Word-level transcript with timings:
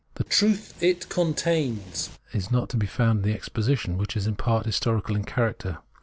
The 0.15 0.23
truth 0.23 0.81
it 0.81 1.09
contains 1.09 2.09
is 2.33 2.49
not 2.49 2.69
to 2.69 2.77
be 2.77 2.87
found 2.87 3.19
in 3.23 3.29
this 3.33 3.35
exposition, 3.35 3.99
which 3.99 4.17
is 4.17 4.25
in 4.25 4.35
part 4.35 4.65
historical 4.65 5.15
in 5.15 5.25
character. 5.25 5.77